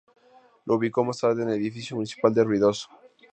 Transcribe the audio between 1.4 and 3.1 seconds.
en el Edificio Municipal de Ruidoso.